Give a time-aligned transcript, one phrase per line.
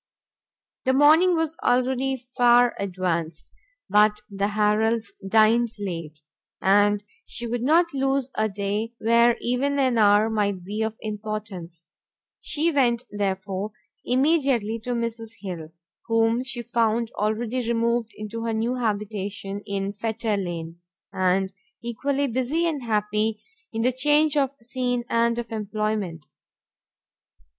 [0.85, 3.51] The morning was already far advanced,
[3.87, 6.23] but the Harrels dined late,
[6.59, 11.85] and she would not lose a day where even an hour might be of importance.
[12.41, 15.33] She went therefore immediately to Mrs.
[15.41, 15.69] Hill,
[16.07, 20.79] whom she found already removed into her new habitation in Fetter lane,
[21.13, 23.39] and equally busy and happy
[23.71, 26.25] in the change of scene and of employment.